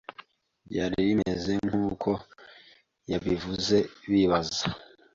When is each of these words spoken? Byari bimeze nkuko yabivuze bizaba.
Byari 0.69 0.97
bimeze 1.07 1.51
nkuko 1.67 2.09
yabivuze 3.11 3.77
bizaba. 4.09 4.57